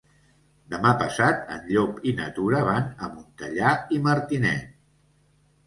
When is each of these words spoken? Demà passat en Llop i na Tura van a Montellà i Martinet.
Demà 0.75 0.93
passat 1.01 1.43
en 1.57 1.61
Llop 1.67 1.99
i 2.13 2.15
na 2.23 2.27
Tura 2.39 2.63
van 2.71 2.89
a 3.09 3.13
Montellà 3.13 3.77
i 3.99 4.03
Martinet. 4.11 4.77